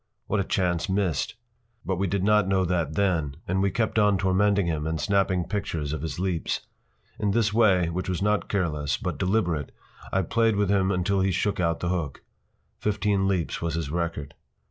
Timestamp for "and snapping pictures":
4.87-5.93